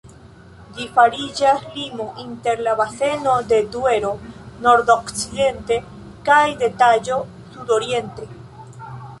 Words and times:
Ĝi 0.75 0.85
fariĝas 0.93 1.65
limo 1.75 2.07
inter 2.23 2.63
la 2.67 2.73
baseno 2.79 3.35
de 3.51 3.59
Duero, 3.75 4.11
nordokcidente, 4.65 5.79
kaj 6.31 6.43
de 6.63 6.73
Taĵo, 6.85 7.23
sudoriente. 7.55 8.31